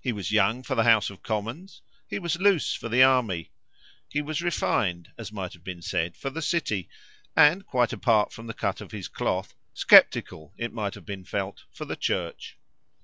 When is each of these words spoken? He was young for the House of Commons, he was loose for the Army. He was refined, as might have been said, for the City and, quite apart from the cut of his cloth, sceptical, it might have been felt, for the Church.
He 0.00 0.12
was 0.12 0.30
young 0.30 0.62
for 0.62 0.76
the 0.76 0.84
House 0.84 1.10
of 1.10 1.24
Commons, 1.24 1.82
he 2.06 2.20
was 2.20 2.38
loose 2.38 2.74
for 2.74 2.88
the 2.88 3.02
Army. 3.02 3.50
He 4.08 4.22
was 4.22 4.40
refined, 4.40 5.10
as 5.18 5.32
might 5.32 5.52
have 5.52 5.64
been 5.64 5.82
said, 5.82 6.16
for 6.16 6.30
the 6.30 6.40
City 6.42 6.88
and, 7.34 7.66
quite 7.66 7.92
apart 7.92 8.32
from 8.32 8.46
the 8.46 8.54
cut 8.54 8.80
of 8.80 8.92
his 8.92 9.08
cloth, 9.08 9.54
sceptical, 9.74 10.54
it 10.56 10.72
might 10.72 10.94
have 10.94 11.04
been 11.04 11.24
felt, 11.24 11.64
for 11.72 11.86
the 11.86 11.96
Church. 11.96 12.56